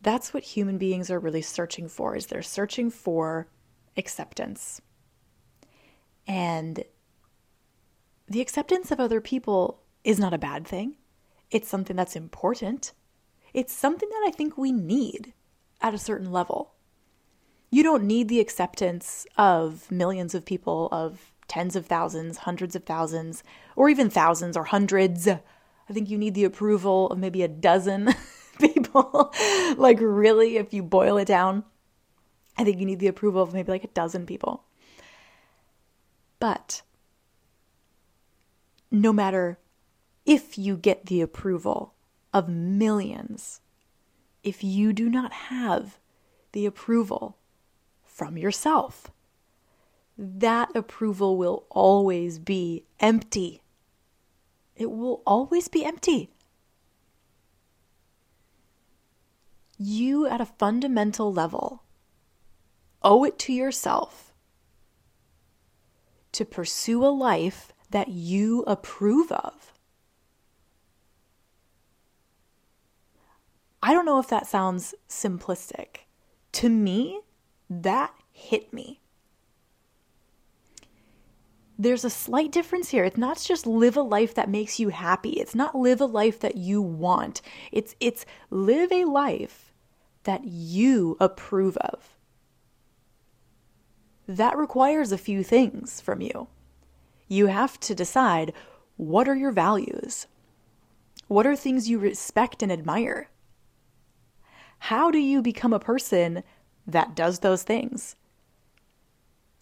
that's 0.02 0.32
what 0.32 0.42
human 0.42 0.78
beings 0.78 1.10
are 1.10 1.18
really 1.18 1.42
searching 1.42 1.88
for 1.88 2.16
is 2.16 2.26
they're 2.26 2.42
searching 2.42 2.90
for 2.90 3.48
acceptance. 3.96 4.80
And 6.26 6.84
the 8.28 8.40
acceptance 8.40 8.90
of 8.90 9.00
other 9.00 9.20
people 9.20 9.82
is 10.04 10.18
not 10.18 10.34
a 10.34 10.38
bad 10.38 10.66
thing. 10.66 10.96
It's 11.50 11.68
something 11.68 11.96
that's 11.96 12.16
important. 12.16 12.92
It's 13.52 13.72
something 13.72 14.08
that 14.08 14.24
I 14.26 14.30
think 14.30 14.56
we 14.56 14.72
need 14.72 15.32
at 15.80 15.94
a 15.94 15.98
certain 15.98 16.30
level. 16.30 16.74
You 17.70 17.82
don't 17.82 18.04
need 18.04 18.28
the 18.28 18.40
acceptance 18.40 19.26
of 19.36 19.90
millions 19.90 20.34
of 20.34 20.44
people, 20.44 20.88
of 20.92 21.32
tens 21.48 21.74
of 21.76 21.86
thousands, 21.86 22.38
hundreds 22.38 22.76
of 22.76 22.84
thousands, 22.84 23.42
or 23.76 23.88
even 23.88 24.08
thousands 24.08 24.56
or 24.56 24.64
hundreds. 24.64 25.26
I 25.28 25.92
think 25.92 26.08
you 26.08 26.18
need 26.18 26.34
the 26.34 26.44
approval 26.44 27.08
of 27.08 27.18
maybe 27.18 27.42
a 27.42 27.48
dozen 27.48 28.14
people. 28.90 29.32
like, 29.76 29.98
really, 30.00 30.56
if 30.56 30.72
you 30.72 30.82
boil 30.82 31.18
it 31.18 31.26
down, 31.26 31.64
I 32.56 32.64
think 32.64 32.78
you 32.78 32.86
need 32.86 33.00
the 33.00 33.06
approval 33.06 33.42
of 33.42 33.54
maybe 33.54 33.72
like 33.72 33.84
a 33.84 33.88
dozen 33.88 34.26
people. 34.26 34.64
But 36.38 36.82
no 38.90 39.12
matter 39.12 39.58
if 40.26 40.58
you 40.58 40.76
get 40.76 41.06
the 41.06 41.20
approval 41.20 41.94
of 42.32 42.48
millions, 42.48 43.60
if 44.42 44.64
you 44.64 44.92
do 44.92 45.08
not 45.08 45.32
have 45.32 45.98
the 46.52 46.66
approval 46.66 47.36
from 48.04 48.36
yourself, 48.36 49.10
that 50.16 50.74
approval 50.74 51.36
will 51.36 51.66
always 51.70 52.38
be 52.38 52.84
empty. 53.00 53.62
It 54.76 54.90
will 54.90 55.22
always 55.26 55.68
be 55.68 55.84
empty. 55.84 56.30
You, 59.82 60.26
at 60.26 60.42
a 60.42 60.46
fundamental 60.46 61.32
level, 61.32 61.84
owe 63.02 63.24
it 63.24 63.38
to 63.38 63.52
yourself 63.54 64.34
to 66.32 66.44
pursue 66.44 67.02
a 67.02 67.08
life 67.08 67.72
that 67.88 68.08
you 68.08 68.62
approve 68.66 69.32
of. 69.32 69.72
I 73.82 73.94
don't 73.94 74.04
know 74.04 74.18
if 74.18 74.28
that 74.28 74.46
sounds 74.46 74.94
simplistic. 75.08 76.00
To 76.52 76.68
me, 76.68 77.22
that 77.70 78.12
hit 78.30 78.74
me. 78.74 79.00
There's 81.78 82.04
a 82.04 82.10
slight 82.10 82.52
difference 82.52 82.90
here. 82.90 83.04
It's 83.04 83.16
not 83.16 83.40
just 83.40 83.66
live 83.66 83.96
a 83.96 84.02
life 84.02 84.34
that 84.34 84.50
makes 84.50 84.78
you 84.78 84.90
happy. 84.90 85.30
It's 85.30 85.54
not 85.54 85.74
live 85.74 86.02
a 86.02 86.04
life 86.04 86.38
that 86.40 86.56
you 86.56 86.82
want. 86.82 87.40
It's 87.72 87.96
it's 87.98 88.26
live 88.50 88.92
a 88.92 89.06
life 89.06 89.69
that 90.24 90.44
you 90.44 91.16
approve 91.20 91.76
of. 91.78 92.16
That 94.26 94.56
requires 94.56 95.12
a 95.12 95.18
few 95.18 95.42
things 95.42 96.00
from 96.00 96.20
you. 96.20 96.48
You 97.28 97.46
have 97.46 97.80
to 97.80 97.94
decide 97.94 98.52
what 98.96 99.28
are 99.28 99.34
your 99.34 99.52
values? 99.52 100.26
What 101.26 101.46
are 101.46 101.56
things 101.56 101.88
you 101.88 101.98
respect 101.98 102.62
and 102.62 102.70
admire? 102.70 103.28
How 104.78 105.10
do 105.10 105.18
you 105.18 105.42
become 105.42 105.72
a 105.72 105.78
person 105.78 106.42
that 106.86 107.14
does 107.14 107.40
those 107.40 107.62
things? 107.62 108.16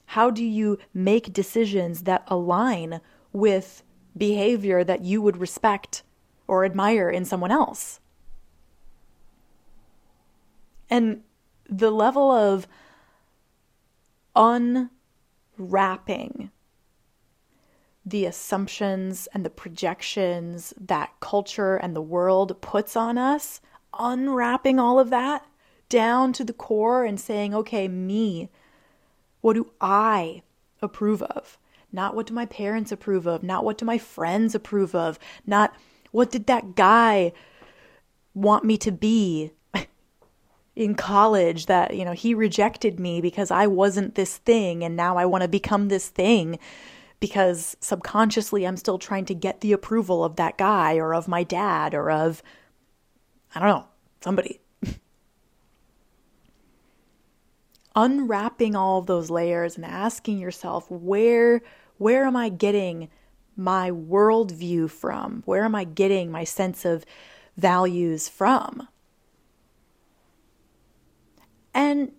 How 0.07 0.31
do 0.31 0.45
you 0.45 0.79
make 0.95 1.33
decisions 1.33 2.03
that 2.05 2.25
align 2.29 3.00
with 3.33 3.83
behavior 4.17 4.83
that 4.83 5.03
you 5.03 5.21
would 5.21 5.37
respect 5.37 6.03
or 6.47 6.65
admire 6.65 7.11
in 7.11 7.25
someone 7.25 7.50
else? 7.50 8.00
And 10.90 11.23
the 11.68 11.90
level 11.90 12.30
of 12.30 12.66
unwrapping 15.59 16.50
the 18.04 18.25
assumptions 18.25 19.28
and 19.35 19.45
the 19.45 19.50
projections 19.50 20.73
that 20.80 21.12
culture 21.21 21.76
and 21.76 21.95
the 21.95 22.00
world 22.00 22.59
puts 22.62 22.97
on 22.97 23.18
us 23.18 23.61
unwrapping 23.99 24.78
all 24.78 24.99
of 24.99 25.11
that 25.11 25.45
down 25.88 26.33
to 26.35 26.45
the 26.45 26.52
core 26.52 27.04
and 27.04 27.21
saying, 27.21 27.54
okay, 27.54 27.88
me, 27.88 28.50
what 29.40 29.54
do 29.54 29.71
I 29.80 30.42
approve 30.83 31.23
of? 31.23 31.59
Not 31.90 32.14
what 32.14 32.26
do 32.26 32.35
my 32.35 32.47
parents 32.47 32.92
approve 32.92 33.26
of, 33.26 33.42
not 33.42 33.64
what 33.64 33.78
do 33.78 33.85
my 33.85 33.99
friends 33.99 34.54
approve 34.54 34.95
of, 34.95 35.18
not 35.47 35.75
what 36.11 36.30
did 36.30 36.47
that 36.47 36.75
guy 36.75 37.33
want 38.35 38.64
me 38.64 38.76
to 38.78 38.92
be 38.92 39.52
in 40.78 40.94
college 40.94 41.66
that, 41.66 41.97
you 41.97 42.04
know, 42.04 42.12
he 42.12 42.35
rejected 42.35 43.00
me 43.00 43.20
because 43.20 43.50
I 43.50 43.66
wasn't 43.66 44.14
this 44.14 44.37
thing 44.37 44.85
and 44.85 44.94
now 44.94 45.16
I 45.16 45.26
want 45.26 45.42
to 45.42 45.49
become 45.49 45.88
this 45.88 46.08
thing 46.08 46.56
because 47.18 47.76
subconsciously 47.80 48.64
I'm 48.64 48.76
still 48.76 48.97
trying 48.97 49.25
to 49.25 49.35
get 49.35 49.61
the 49.61 49.73
approval 49.73 50.23
of 50.23 50.37
that 50.37 50.56
guy 50.56 50.94
or 50.94 51.14
of 51.14 51.26
my 51.26 51.42
dad 51.42 51.94
or 51.94 52.12
of 52.12 52.44
I 53.52 53.58
don't 53.58 53.68
know, 53.70 53.87
somebody. 54.20 54.61
Unwrapping 57.97 58.76
all 58.76 59.00
of 59.00 59.06
those 59.06 59.30
layers 59.30 59.75
and 59.75 59.85
asking 59.85 60.38
yourself, 60.38 60.88
where 60.88 61.61
where 61.97 62.25
am 62.25 62.37
I 62.37 62.50
getting 62.50 63.08
my 63.56 63.90
worldview 63.90 64.90
from? 64.90 65.42
Where 65.44 65.64
am 65.64 65.75
I 65.75 65.82
getting 65.82 66.30
my 66.30 66.44
sense 66.44 66.85
of 66.85 67.04
values 67.56 68.28
from? 68.28 68.87
And 71.75 72.13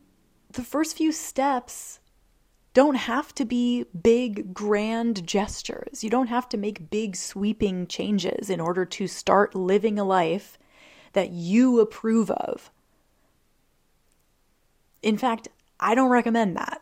the 0.52 0.64
first 0.64 0.98
few 0.98 1.12
steps 1.12 2.00
don't 2.74 2.96
have 2.96 3.34
to 3.36 3.46
be 3.46 3.86
big, 4.02 4.54
grand 4.54 5.26
gestures. 5.28 6.04
You 6.04 6.10
don't 6.10 6.28
have 6.28 6.48
to 6.50 6.58
make 6.58 6.90
big, 6.90 7.16
sweeping 7.16 7.88
changes 7.88 8.50
in 8.50 8.60
order 8.60 8.86
to 8.86 9.08
start 9.08 9.56
living 9.56 9.98
a 9.98 10.04
life 10.04 10.58
that 11.14 11.32
you 11.32 11.80
approve 11.80 12.30
of. 12.32 12.72
In 15.02 15.18
fact, 15.18 15.48
I 15.80 15.96
don't 15.96 16.10
recommend 16.10 16.56
that. 16.58 16.82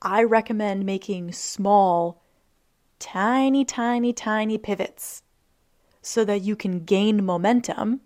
I 0.00 0.22
recommend 0.22 0.86
making 0.86 1.32
small, 1.32 2.22
tiny, 2.98 3.64
tiny, 3.64 4.12
tiny 4.12 4.56
pivots 4.58 5.22
so 6.00 6.24
that 6.24 6.42
you 6.42 6.56
can 6.56 6.84
gain 6.84 7.24
momentum 7.24 8.00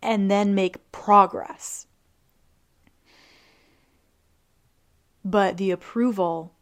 and 0.00 0.30
then 0.30 0.54
make 0.54 0.90
progress. 0.92 1.85
But 5.26 5.56
the 5.56 5.72
approval 5.72 6.54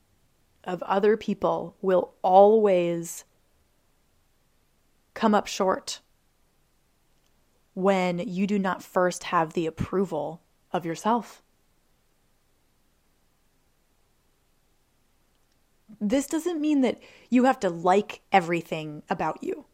of 0.64 0.82
other 0.84 1.18
people 1.18 1.76
will 1.82 2.14
always 2.22 3.26
come 5.12 5.34
up 5.34 5.46
short 5.46 6.00
when 7.74 8.18
you 8.20 8.46
do 8.46 8.58
not 8.58 8.82
first 8.82 9.24
have 9.24 9.52
the 9.52 9.66
approval 9.66 10.40
of 10.72 10.86
yourself. 10.86 11.42
This 16.00 16.26
doesn't 16.26 16.58
mean 16.58 16.80
that 16.80 17.02
you 17.28 17.44
have 17.44 17.60
to 17.60 17.68
like 17.68 18.22
everything 18.32 19.02
about 19.10 19.42
you. 19.42 19.66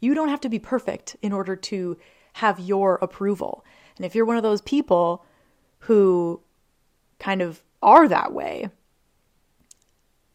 You 0.00 0.12
don't 0.14 0.28
have 0.28 0.40
to 0.40 0.48
be 0.48 0.58
perfect 0.58 1.14
in 1.22 1.32
order 1.32 1.54
to 1.54 1.96
have 2.32 2.58
your 2.58 2.96
approval. 2.96 3.64
And 3.96 4.04
if 4.04 4.16
you're 4.16 4.26
one 4.26 4.36
of 4.36 4.42
those 4.42 4.60
people 4.60 5.24
who 5.82 6.40
kind 7.18 7.42
of 7.42 7.62
are 7.82 8.06
that 8.08 8.32
way, 8.32 8.70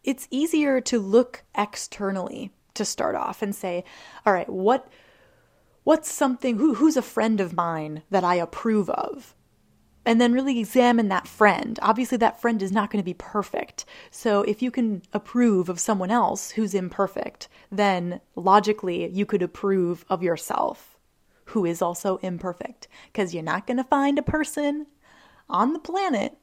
it's 0.03 0.27
easier 0.29 0.81
to 0.81 0.99
look 0.99 1.43
externally 1.57 2.51
to 2.73 2.85
start 2.85 3.15
off 3.15 3.41
and 3.41 3.55
say, 3.55 3.83
all 4.25 4.33
right, 4.33 4.49
what 4.49 4.87
what's 5.83 6.11
something 6.11 6.57
who 6.57 6.75
who's 6.75 6.97
a 6.97 7.01
friend 7.01 7.39
of 7.39 7.53
mine 7.53 8.03
that 8.09 8.23
I 8.23 8.35
approve 8.35 8.89
of? 8.89 9.35
And 10.05 10.21
then 10.21 10.33
really 10.33 10.59
examine 10.59 11.09
that 11.09 11.27
friend. 11.27 11.77
Obviously 11.81 12.17
that 12.17 12.41
friend 12.41 12.61
is 12.61 12.71
not 12.71 12.89
going 12.89 13.01
to 13.01 13.05
be 13.05 13.13
perfect. 13.13 13.85
So 14.11 14.41
if 14.43 14.61
you 14.61 14.71
can 14.71 15.01
approve 15.13 15.69
of 15.69 15.79
someone 15.79 16.11
else 16.11 16.51
who's 16.51 16.73
imperfect, 16.73 17.47
then 17.71 18.21
logically 18.35 19.09
you 19.09 19.25
could 19.25 19.41
approve 19.41 20.05
of 20.09 20.23
yourself 20.23 20.97
who 21.47 21.65
is 21.65 21.81
also 21.81 22.17
imperfect 22.17 22.87
because 23.11 23.33
you're 23.33 23.43
not 23.43 23.65
going 23.65 23.77
to 23.77 23.83
find 23.83 24.19
a 24.19 24.23
person 24.23 24.85
on 25.49 25.73
the 25.73 25.79
planet 25.79 26.37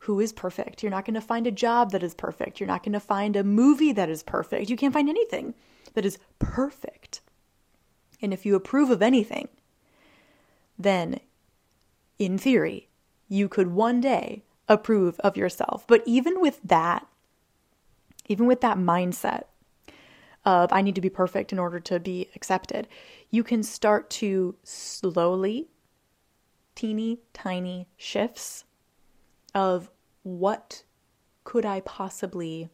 who 0.00 0.20
is 0.20 0.32
perfect. 0.32 0.82
You're 0.82 0.90
not 0.90 1.04
going 1.04 1.14
to 1.14 1.20
find 1.20 1.46
a 1.46 1.52
job 1.52 1.90
that 1.90 2.02
is 2.02 2.14
perfect. 2.14 2.60
You're 2.60 2.68
not 2.68 2.82
going 2.82 2.92
to 2.92 3.00
find 3.00 3.34
a 3.36 3.44
movie 3.44 3.92
that 3.92 4.08
is 4.08 4.22
perfect. 4.22 4.70
You 4.70 4.76
can't 4.76 4.94
find 4.94 5.08
anything 5.08 5.54
that 5.94 6.06
is 6.06 6.18
perfect. 6.38 7.20
And 8.22 8.32
if 8.32 8.46
you 8.46 8.54
approve 8.54 8.90
of 8.90 9.02
anything, 9.02 9.48
then 10.78 11.20
in 12.18 12.38
theory, 12.38 12.88
you 13.28 13.48
could 13.48 13.68
one 13.68 14.00
day 14.00 14.42
approve 14.68 15.18
of 15.20 15.36
yourself. 15.36 15.86
But 15.86 16.02
even 16.06 16.40
with 16.40 16.60
that, 16.62 17.06
even 18.28 18.46
with 18.46 18.60
that 18.60 18.78
mindset 18.78 19.44
of 20.44 20.72
I 20.72 20.82
need 20.82 20.94
to 20.94 21.00
be 21.00 21.10
perfect 21.10 21.52
in 21.52 21.58
order 21.58 21.80
to 21.80 21.98
be 21.98 22.28
accepted, 22.36 22.86
you 23.30 23.42
can 23.42 23.62
start 23.62 24.08
to 24.10 24.54
slowly, 24.62 25.68
teeny 26.76 27.18
tiny 27.32 27.88
shifts 27.96 28.64
of 29.54 29.90
what 30.22 30.84
could 31.42 31.66
I 31.66 31.80
possibly 31.80 32.70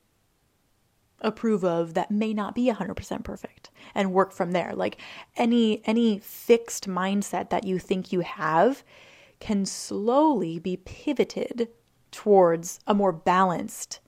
approve 1.20 1.64
of 1.64 1.94
that 1.94 2.10
may 2.10 2.34
not 2.34 2.54
be 2.54 2.70
100% 2.70 3.24
perfect 3.24 3.70
and 3.94 4.12
work 4.12 4.32
from 4.32 4.50
there 4.50 4.74
like 4.74 4.98
any 5.36 5.80
any 5.86 6.18
fixed 6.18 6.88
mindset 6.88 7.48
that 7.50 7.64
you 7.64 7.78
think 7.78 8.12
you 8.12 8.20
have 8.20 8.82
can 9.38 9.64
slowly 9.64 10.58
be 10.58 10.76
pivoted 10.76 11.68
towards 12.10 12.78
a 12.86 12.94
more 12.94 13.12
balanced, 13.12 14.00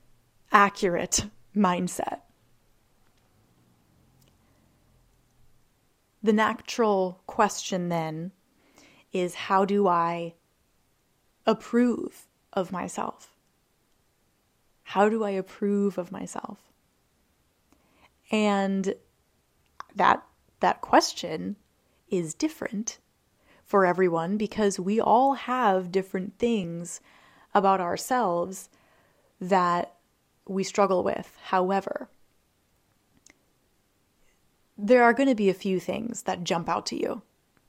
accurate 0.51 1.25
mindset. 1.55 2.21
The 6.23 6.33
natural 6.33 7.21
question 7.27 7.89
then 7.89 8.31
is 9.15 9.33
how 9.33 9.63
do 9.63 9.87
I 9.87 10.33
approve 11.45 12.27
of 12.51 12.73
myself? 12.73 13.33
How 14.83 15.07
do 15.07 15.23
I 15.23 15.29
approve 15.29 15.97
of 15.97 16.11
myself? 16.11 16.59
And 18.29 18.93
that 19.95 20.21
that 20.59 20.81
question 20.81 21.55
is 22.09 22.33
different 22.33 22.97
for 23.63 23.85
everyone 23.85 24.35
because 24.35 24.79
we 24.81 24.99
all 24.99 25.35
have 25.35 25.93
different 25.93 26.37
things 26.37 26.99
about 27.53 27.79
ourselves 27.79 28.69
that 29.39 29.95
we 30.45 30.63
struggle 30.63 31.03
with. 31.03 31.37
However, 31.41 32.09
there 34.77 35.03
are 35.03 35.13
going 35.13 35.29
to 35.29 35.35
be 35.35 35.49
a 35.49 35.53
few 35.53 35.79
things 35.79 36.23
that 36.23 36.43
jump 36.43 36.67
out 36.67 36.85
to 36.87 36.99
you. 36.99 37.21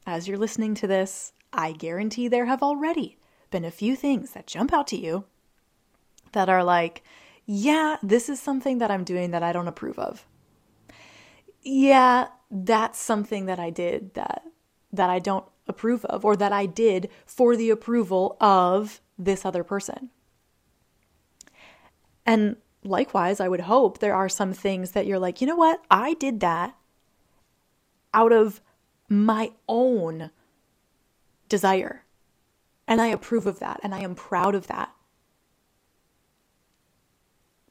As 0.06 0.28
you're 0.28 0.38
listening 0.38 0.75
to 0.76 0.86
this, 0.86 1.32
I 1.52 1.72
guarantee 1.72 2.28
there 2.28 2.46
have 2.46 2.62
already 2.62 3.18
been 3.50 3.64
a 3.64 3.70
few 3.70 3.96
things 3.96 4.32
that 4.32 4.46
jump 4.46 4.72
out 4.72 4.86
to 4.88 4.96
you 4.96 5.25
that 6.32 6.48
are 6.48 6.62
like, 6.62 7.02
yeah, 7.44 7.96
this 8.02 8.28
is 8.28 8.40
something 8.40 8.78
that 8.78 8.90
I'm 8.90 9.04
doing 9.04 9.32
that 9.32 9.42
I 9.42 9.52
don't 9.52 9.68
approve 9.68 9.98
of. 9.98 10.26
Yeah, 11.62 12.28
that's 12.50 12.98
something 12.98 13.46
that 13.46 13.58
I 13.58 13.70
did 13.70 14.14
that 14.14 14.42
that 14.92 15.10
I 15.10 15.18
don't 15.18 15.44
approve 15.66 16.04
of 16.04 16.25
or 16.25 16.36
that 16.36 16.52
I 16.52 16.66
did 16.66 17.10
for 17.26 17.56
the 17.56 17.70
approval 17.70 18.36
of 18.40 19.00
this 19.18 19.44
other 19.44 19.64
person. 19.64 20.10
And 22.25 22.56
likewise, 22.84 23.40
I 23.40 23.48
would 23.48 23.60
hope 23.60 23.98
there 23.98 24.14
are 24.14 24.28
some 24.28 24.52
things 24.52 24.92
that 24.92 25.06
you're 25.06 25.18
like, 25.18 25.40
you 25.40 25.46
know 25.46 25.56
what? 25.56 25.82
I 25.90 26.14
did 26.14 26.40
that 26.40 26.76
out 28.14 28.32
of 28.32 28.60
my 29.08 29.52
own 29.68 30.30
desire. 31.48 32.04
And 32.88 33.00
I 33.00 33.06
approve 33.06 33.46
of 33.46 33.58
that 33.58 33.80
and 33.82 33.94
I 33.94 34.00
am 34.00 34.14
proud 34.14 34.54
of 34.54 34.66
that. 34.68 34.92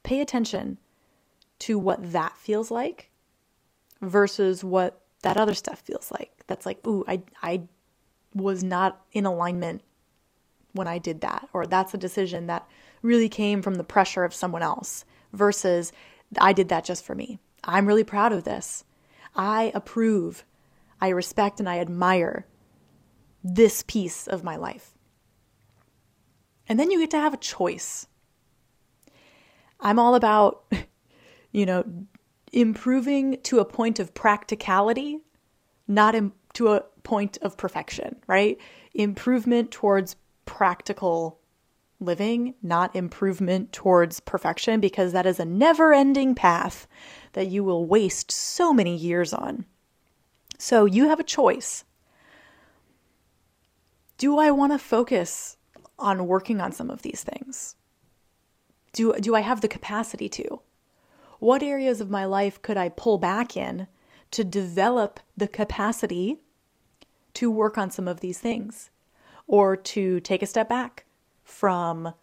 Pay 0.03 0.21
attention 0.21 0.77
to 1.59 1.79
what 1.79 2.11
that 2.11 2.37
feels 2.37 2.69
like 2.69 3.09
versus 4.01 4.63
what 4.63 5.01
that 5.21 5.37
other 5.37 5.53
stuff 5.53 5.79
feels 5.79 6.11
like. 6.11 6.43
That's 6.47 6.65
like, 6.65 6.85
ooh, 6.85 7.03
I 7.07 7.23
I 7.41 7.63
was 8.33 8.63
not 8.63 9.01
in 9.13 9.25
alignment 9.25 9.81
when 10.73 10.87
I 10.87 10.97
did 10.97 11.21
that, 11.21 11.47
or 11.53 11.65
that's 11.65 11.93
a 11.93 11.97
decision 11.97 12.47
that 12.47 12.67
really 13.01 13.29
came 13.29 13.61
from 13.61 13.75
the 13.75 13.83
pressure 13.83 14.25
of 14.25 14.33
someone 14.33 14.61
else 14.61 15.05
versus 15.31 15.91
I 16.37 16.53
did 16.53 16.69
that 16.69 16.83
just 16.83 17.05
for 17.05 17.15
me. 17.15 17.39
I'm 17.63 17.87
really 17.87 18.03
proud 18.03 18.33
of 18.33 18.43
this. 18.43 18.83
I 19.35 19.71
approve, 19.73 20.43
I 21.01 21.09
respect, 21.09 21.59
and 21.59 21.69
I 21.69 21.79
admire 21.79 22.47
this 23.43 23.83
piece 23.87 24.27
of 24.27 24.43
my 24.43 24.55
life. 24.55 24.93
And 26.67 26.79
then 26.79 26.89
you 26.89 26.99
get 26.99 27.11
to 27.11 27.19
have 27.19 27.33
a 27.33 27.37
choice. 27.37 28.07
I'm 29.79 29.99
all 29.99 30.15
about, 30.15 30.63
you 31.51 31.65
know, 31.65 31.83
improving 32.51 33.39
to 33.43 33.59
a 33.59 33.65
point 33.65 33.99
of 33.99 34.13
practicality, 34.13 35.19
not 35.87 36.15
Im- 36.15 36.33
to 36.53 36.69
a 36.69 36.81
point 37.03 37.37
of 37.41 37.57
perfection, 37.57 38.15
right? 38.27 38.57
Improvement 38.93 39.71
towards 39.71 40.15
practical 40.45 41.39
living, 41.99 42.55
not 42.61 42.95
improvement 42.95 43.71
towards 43.71 44.19
perfection, 44.19 44.79
because 44.79 45.11
that 45.11 45.25
is 45.25 45.39
a 45.39 45.45
never 45.45 45.93
ending 45.93 46.33
path 46.33 46.87
that 47.33 47.47
you 47.47 47.63
will 47.63 47.85
waste 47.85 48.31
so 48.31 48.73
many 48.73 48.95
years 48.95 49.33
on. 49.33 49.65
So 50.57 50.85
you 50.85 51.07
have 51.09 51.19
a 51.19 51.23
choice. 51.23 51.83
Do 54.17 54.39
I 54.39 54.51
want 54.51 54.71
to 54.71 54.79
focus 54.79 55.57
on 55.99 56.27
working 56.27 56.61
on 56.61 56.71
some 56.71 56.89
of 56.89 57.01
these 57.01 57.23
things? 57.23 57.75
Do, 58.93 59.13
do 59.19 59.35
I 59.35 59.41
have 59.41 59.61
the 59.61 59.67
capacity 59.67 60.29
to? 60.29 60.61
What 61.39 61.61
areas 61.61 61.99
of 61.99 62.09
my 62.09 62.25
life 62.25 62.61
could 62.61 62.77
I 62.77 62.89
pull 62.89 63.17
back 63.17 63.57
in 63.57 63.87
to 64.31 64.43
develop 64.43 65.19
the 65.35 65.47
capacity 65.47 66.39
to 67.33 67.51
work 67.51 67.77
on 67.77 67.91
some 67.91 68.07
of 68.07 68.21
these 68.21 68.39
things 68.39 68.89
or 69.47 69.75
to 69.75 70.19
take 70.21 70.41
a 70.41 70.47
step 70.47 70.69
back 70.69 71.05
from 71.43 72.13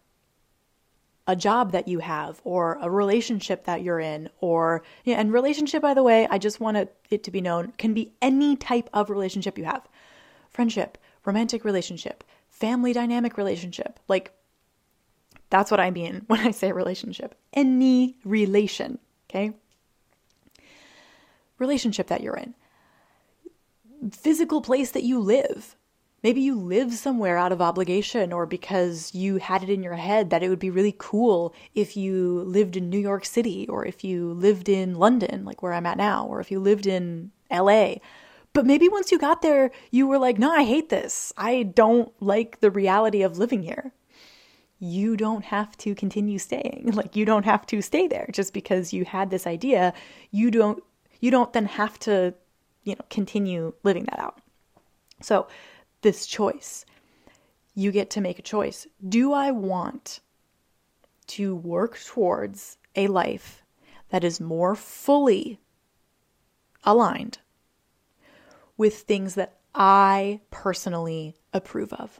a 1.27 1.35
job 1.35 1.71
that 1.71 1.87
you 1.87 1.99
have 1.99 2.41
or 2.43 2.77
a 2.81 2.89
relationship 2.89 3.63
that 3.65 3.81
you're 3.81 3.99
in 3.99 4.29
or 4.41 4.83
yeah, 5.05 5.15
and 5.15 5.31
relationship 5.31 5.81
by 5.81 5.93
the 5.93 6.03
way 6.03 6.27
i 6.29 6.37
just 6.37 6.59
want 6.59 6.77
it 7.09 7.23
to 7.23 7.31
be 7.31 7.41
known 7.41 7.71
can 7.77 7.93
be 7.93 8.11
any 8.21 8.55
type 8.55 8.89
of 8.93 9.09
relationship 9.09 9.57
you 9.57 9.65
have. 9.65 9.87
Friendship 10.49 10.97
romantic 11.25 11.63
relationship 11.63 12.23
family 12.49 12.93
dynamic 12.93 13.37
relationship 13.37 13.99
like 14.07 14.31
that's 15.49 15.71
what 15.71 15.79
i 15.79 15.89
mean 15.89 16.23
when 16.27 16.41
i 16.41 16.51
say 16.51 16.71
relationship. 16.71 17.35
Any 17.53 18.17
relation 18.25 18.99
okay? 19.29 19.53
Relationship 21.57 22.07
that 22.07 22.21
you're 22.21 22.35
in. 22.35 22.55
Physical 24.11 24.61
place 24.61 24.91
that 24.91 25.03
you 25.03 25.19
live 25.19 25.75
Maybe 26.23 26.39
you 26.39 26.55
live 26.57 26.93
somewhere 26.93 27.37
out 27.37 27.51
of 27.51 27.61
obligation 27.61 28.31
or 28.31 28.45
because 28.45 29.13
you 29.13 29.37
had 29.37 29.61
it 29.61 29.69
in 29.69 29.83
your 29.83 29.95
head 29.95 30.29
that 30.29 30.41
it 30.41 30.47
would 30.47 30.57
be 30.57 30.69
really 30.69 30.95
cool 30.97 31.53
if 31.75 31.97
you 31.97 32.43
lived 32.43 32.77
in 32.77 32.89
New 32.89 32.97
York 32.97 33.25
City 33.25 33.67
or 33.67 33.85
if 33.85 34.05
you 34.05 34.31
lived 34.31 34.69
in 34.69 34.95
London, 34.95 35.43
like 35.43 35.61
where 35.61 35.73
I'm 35.73 35.85
at 35.85 35.97
now, 35.97 36.25
or 36.25 36.39
if 36.39 36.49
you 36.49 36.61
lived 36.61 36.87
in 36.87 37.31
LA. 37.51 37.95
But 38.53 38.65
maybe 38.65 38.87
once 38.87 39.11
you 39.11 39.19
got 39.19 39.41
there, 39.41 39.71
you 39.91 40.07
were 40.07 40.17
like, 40.17 40.39
no, 40.39 40.49
I 40.49 40.63
hate 40.63 40.87
this. 40.87 41.33
I 41.35 41.63
don't 41.63 42.13
like 42.21 42.61
the 42.61 42.71
reality 42.71 43.21
of 43.21 43.37
living 43.37 43.63
here. 43.63 43.91
You 44.79 45.17
don't 45.17 45.43
have 45.43 45.75
to 45.79 45.93
continue 45.93 46.39
staying. 46.39 46.91
Like 46.93 47.17
you 47.17 47.25
don't 47.25 47.45
have 47.45 47.65
to 47.67 47.81
stay 47.81 48.07
there 48.07 48.29
just 48.31 48.53
because 48.53 48.93
you 48.93 49.03
had 49.03 49.29
this 49.29 49.45
idea. 49.45 49.93
You 50.31 50.51
don't 50.51 50.81
you 51.19 51.31
don't 51.31 51.51
then 51.51 51.65
have 51.65 51.99
to, 51.99 52.33
you 52.83 52.95
know, 52.95 53.05
continue 53.09 53.73
living 53.83 54.05
that 54.05 54.19
out. 54.19 54.39
So 55.21 55.47
this 56.03 56.27
choice. 56.27 56.85
You 57.73 57.91
get 57.91 58.11
to 58.11 58.21
make 58.21 58.37
a 58.37 58.43
choice. 58.43 58.85
Do 59.07 59.33
I 59.33 59.51
want 59.51 60.19
to 61.27 61.55
work 61.55 61.99
towards 62.05 62.77
a 62.95 63.07
life 63.07 63.63
that 64.09 64.23
is 64.23 64.39
more 64.39 64.75
fully 64.75 65.59
aligned 66.83 67.39
with 68.77 68.99
things 68.99 69.35
that 69.35 69.57
I 69.73 70.41
personally 70.51 71.35
approve 71.51 71.91
of? 71.93 72.19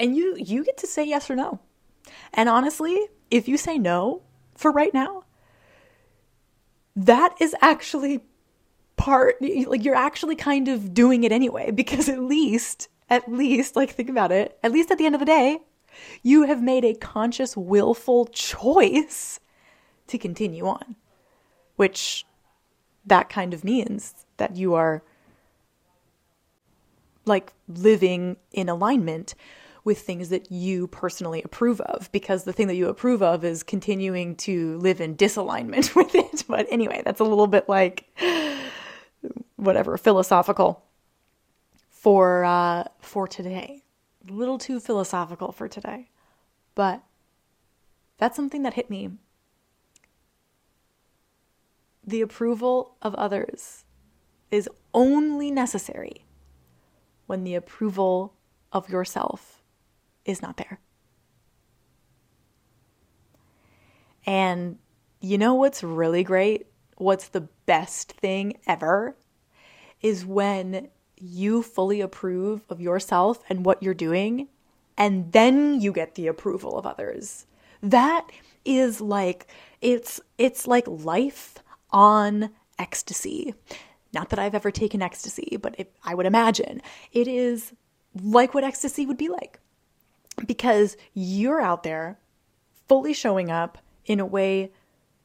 And 0.00 0.16
you 0.16 0.36
you 0.36 0.64
get 0.64 0.76
to 0.78 0.88
say 0.88 1.04
yes 1.04 1.30
or 1.30 1.36
no. 1.36 1.60
And 2.32 2.48
honestly, 2.48 3.08
if 3.30 3.46
you 3.46 3.56
say 3.56 3.78
no 3.78 4.22
for 4.56 4.72
right 4.72 4.92
now, 4.92 5.22
that 6.96 7.34
is 7.40 7.54
actually 7.60 8.24
part 9.04 9.36
like 9.66 9.84
you're 9.84 9.94
actually 9.94 10.34
kind 10.34 10.66
of 10.66 10.94
doing 10.94 11.24
it 11.24 11.30
anyway 11.30 11.70
because 11.70 12.08
at 12.08 12.20
least 12.20 12.88
at 13.10 13.30
least 13.30 13.76
like 13.76 13.90
think 13.90 14.08
about 14.08 14.32
it 14.32 14.58
at 14.62 14.72
least 14.72 14.90
at 14.90 14.96
the 14.96 15.04
end 15.04 15.14
of 15.14 15.18
the 15.18 15.26
day 15.26 15.58
you 16.22 16.44
have 16.44 16.62
made 16.62 16.86
a 16.86 16.94
conscious 16.94 17.54
willful 17.54 18.24
choice 18.28 19.40
to 20.06 20.16
continue 20.16 20.66
on 20.66 20.96
which 21.76 22.24
that 23.04 23.28
kind 23.28 23.52
of 23.52 23.62
means 23.62 24.24
that 24.38 24.56
you 24.56 24.72
are 24.72 25.02
like 27.26 27.52
living 27.68 28.38
in 28.52 28.70
alignment 28.70 29.34
with 29.84 29.98
things 29.98 30.30
that 30.30 30.50
you 30.50 30.86
personally 30.86 31.42
approve 31.42 31.78
of 31.82 32.10
because 32.10 32.44
the 32.44 32.54
thing 32.54 32.68
that 32.68 32.76
you 32.76 32.88
approve 32.88 33.22
of 33.22 33.44
is 33.44 33.62
continuing 33.62 34.34
to 34.34 34.78
live 34.78 34.98
in 34.98 35.14
disalignment 35.14 35.94
with 35.94 36.14
it. 36.14 36.42
But 36.48 36.66
anyway 36.70 37.02
that's 37.04 37.20
a 37.20 37.24
little 37.24 37.46
bit 37.46 37.68
like 37.68 38.08
whatever 39.56 39.96
philosophical 39.96 40.84
for 41.88 42.44
uh, 42.44 42.84
for 43.00 43.26
today. 43.26 43.82
A 44.28 44.32
little 44.32 44.58
too 44.58 44.80
philosophical 44.80 45.52
for 45.52 45.68
today, 45.68 46.08
but 46.74 47.02
that's 48.18 48.36
something 48.36 48.62
that 48.62 48.74
hit 48.74 48.88
me. 48.88 49.10
The 52.06 52.20
approval 52.20 52.96
of 53.02 53.14
others 53.14 53.84
is 54.50 54.68
only 54.92 55.50
necessary 55.50 56.24
when 57.26 57.44
the 57.44 57.54
approval 57.54 58.34
of 58.72 58.88
yourself 58.88 59.62
is 60.24 60.42
not 60.42 60.56
there. 60.56 60.80
And 64.26 64.78
you 65.20 65.38
know 65.38 65.54
what's 65.54 65.82
really 65.82 66.24
great? 66.24 66.66
What's 66.96 67.28
the 67.28 67.48
best 67.66 68.12
thing 68.12 68.58
ever? 68.66 69.16
Is 70.02 70.26
when 70.26 70.88
you 71.16 71.62
fully 71.62 72.00
approve 72.00 72.62
of 72.68 72.80
yourself 72.80 73.42
and 73.48 73.64
what 73.64 73.82
you're 73.82 73.94
doing, 73.94 74.48
and 74.96 75.32
then 75.32 75.80
you 75.80 75.92
get 75.92 76.14
the 76.14 76.26
approval 76.26 76.78
of 76.78 76.86
others. 76.86 77.46
That 77.82 78.26
is 78.64 79.00
like 79.00 79.46
it's 79.80 80.20
it's 80.38 80.66
like 80.66 80.84
life 80.86 81.58
on 81.90 82.50
ecstasy. 82.78 83.54
Not 84.12 84.30
that 84.30 84.38
I've 84.38 84.54
ever 84.54 84.70
taken 84.70 85.02
ecstasy, 85.02 85.58
but 85.60 85.74
it, 85.78 85.94
I 86.04 86.14
would 86.14 86.26
imagine 86.26 86.80
it 87.12 87.28
is 87.28 87.72
like 88.22 88.54
what 88.54 88.64
ecstasy 88.64 89.06
would 89.06 89.18
be 89.18 89.28
like. 89.28 89.58
Because 90.46 90.96
you're 91.12 91.60
out 91.60 91.82
there 91.82 92.18
fully 92.88 93.12
showing 93.12 93.50
up 93.50 93.78
in 94.06 94.20
a 94.20 94.26
way 94.26 94.72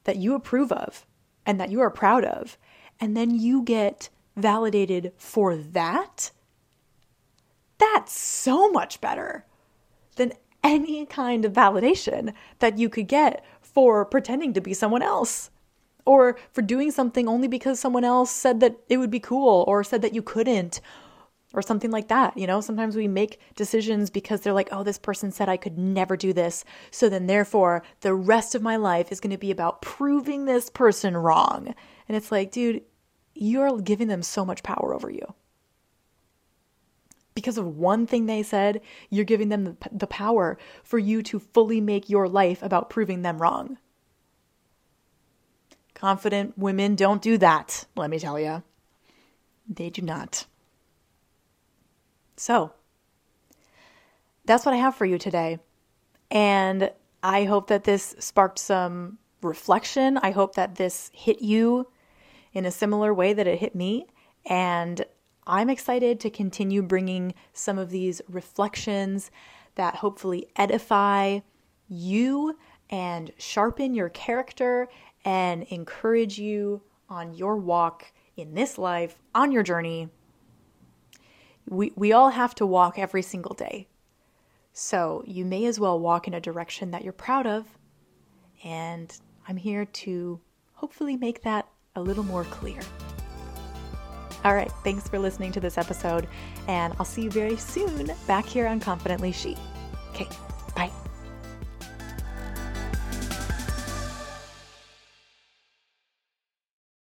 that 0.04 0.16
you 0.16 0.34
approve 0.34 0.72
of 0.72 1.04
and 1.46 1.60
that 1.60 1.70
you 1.70 1.80
are 1.80 1.90
proud 1.90 2.24
of. 2.24 2.56
And 3.00 3.16
then 3.16 3.30
you 3.30 3.62
get 3.62 4.08
validated 4.36 5.12
for 5.16 5.56
that. 5.56 6.30
That's 7.78 8.12
so 8.12 8.70
much 8.70 9.00
better 9.00 9.46
than 10.16 10.32
any 10.62 11.06
kind 11.06 11.44
of 11.44 11.52
validation 11.52 12.34
that 12.58 12.78
you 12.78 12.88
could 12.88 13.08
get 13.08 13.44
for 13.60 14.04
pretending 14.04 14.52
to 14.52 14.60
be 14.60 14.74
someone 14.74 15.02
else 15.02 15.50
or 16.04 16.36
for 16.52 16.62
doing 16.62 16.90
something 16.90 17.28
only 17.28 17.48
because 17.48 17.78
someone 17.78 18.04
else 18.04 18.30
said 18.30 18.60
that 18.60 18.76
it 18.88 18.98
would 18.98 19.10
be 19.10 19.20
cool 19.20 19.64
or 19.66 19.84
said 19.84 20.02
that 20.02 20.14
you 20.14 20.22
couldn't 20.22 20.80
or 21.52 21.62
something 21.62 21.90
like 21.90 22.08
that. 22.08 22.36
You 22.36 22.46
know, 22.46 22.60
sometimes 22.60 22.96
we 22.96 23.08
make 23.08 23.40
decisions 23.56 24.10
because 24.10 24.40
they're 24.40 24.52
like, 24.52 24.68
oh, 24.72 24.82
this 24.82 24.98
person 24.98 25.32
said 25.32 25.48
I 25.48 25.56
could 25.56 25.78
never 25.78 26.16
do 26.16 26.32
this. 26.32 26.64
So 26.90 27.08
then, 27.08 27.26
therefore, 27.26 27.82
the 28.00 28.14
rest 28.14 28.54
of 28.54 28.62
my 28.62 28.76
life 28.76 29.10
is 29.10 29.20
going 29.20 29.32
to 29.32 29.38
be 29.38 29.50
about 29.50 29.82
proving 29.82 30.44
this 30.44 30.70
person 30.70 31.16
wrong. 31.16 31.74
And 32.08 32.16
it's 32.16 32.30
like, 32.30 32.52
dude, 32.52 32.82
you're 33.40 33.80
giving 33.80 34.08
them 34.08 34.22
so 34.22 34.44
much 34.44 34.62
power 34.62 34.94
over 34.94 35.10
you. 35.10 35.34
Because 37.34 37.56
of 37.56 37.78
one 37.78 38.06
thing 38.06 38.26
they 38.26 38.42
said, 38.42 38.82
you're 39.08 39.24
giving 39.24 39.48
them 39.48 39.64
the, 39.64 39.76
the 39.90 40.06
power 40.06 40.58
for 40.84 40.98
you 40.98 41.22
to 41.22 41.38
fully 41.38 41.80
make 41.80 42.10
your 42.10 42.28
life 42.28 42.62
about 42.62 42.90
proving 42.90 43.22
them 43.22 43.40
wrong. 43.40 43.78
Confident 45.94 46.58
women 46.58 46.94
don't 46.94 47.22
do 47.22 47.38
that, 47.38 47.86
let 47.96 48.10
me 48.10 48.18
tell 48.18 48.38
you. 48.38 48.62
They 49.66 49.88
do 49.88 50.02
not. 50.02 50.44
So, 52.36 52.72
that's 54.44 54.66
what 54.66 54.74
I 54.74 54.78
have 54.78 54.96
for 54.96 55.06
you 55.06 55.16
today. 55.16 55.60
And 56.30 56.90
I 57.22 57.44
hope 57.44 57.68
that 57.68 57.84
this 57.84 58.14
sparked 58.18 58.58
some 58.58 59.18
reflection. 59.40 60.18
I 60.18 60.30
hope 60.30 60.56
that 60.56 60.74
this 60.74 61.10
hit 61.14 61.40
you 61.40 61.86
in 62.52 62.64
a 62.64 62.70
similar 62.70 63.12
way 63.12 63.32
that 63.32 63.46
it 63.46 63.58
hit 63.58 63.74
me. 63.74 64.06
And 64.46 65.04
I'm 65.46 65.70
excited 65.70 66.20
to 66.20 66.30
continue 66.30 66.82
bringing 66.82 67.34
some 67.52 67.78
of 67.78 67.90
these 67.90 68.20
reflections 68.28 69.30
that 69.74 69.96
hopefully 69.96 70.48
edify 70.56 71.40
you 71.88 72.56
and 72.88 73.30
sharpen 73.38 73.94
your 73.94 74.08
character 74.08 74.88
and 75.24 75.64
encourage 75.64 76.38
you 76.38 76.82
on 77.08 77.34
your 77.34 77.56
walk 77.56 78.12
in 78.36 78.54
this 78.54 78.78
life, 78.78 79.16
on 79.34 79.52
your 79.52 79.62
journey 79.62 80.08
we, 81.70 81.92
we 81.94 82.12
all 82.12 82.30
have 82.30 82.54
to 82.56 82.66
walk 82.66 82.98
every 82.98 83.22
single 83.22 83.54
day. 83.54 83.86
So 84.72 85.22
you 85.26 85.44
may 85.44 85.64
as 85.66 85.80
well 85.80 85.98
walk 85.98 86.26
in 86.26 86.34
a 86.34 86.40
direction 86.40 86.90
that 86.90 87.04
you're 87.04 87.12
proud 87.12 87.46
of. 87.46 87.66
And 88.64 89.16
I'm 89.48 89.56
here 89.56 89.84
to 89.84 90.40
hopefully 90.74 91.16
make 91.16 91.42
that 91.42 91.68
a 91.96 92.00
little 92.00 92.24
more 92.24 92.44
clear. 92.44 92.80
All 94.44 94.54
right, 94.54 94.72
thanks 94.84 95.08
for 95.08 95.18
listening 95.18 95.52
to 95.52 95.60
this 95.60 95.76
episode, 95.76 96.26
and 96.66 96.94
I'll 96.98 97.04
see 97.04 97.22
you 97.22 97.30
very 97.30 97.56
soon 97.56 98.10
back 98.26 98.46
here 98.46 98.66
on 98.66 98.80
Confidently 98.80 99.32
She. 99.32 99.56
Okay, 100.10 100.28
bye. 100.74 100.90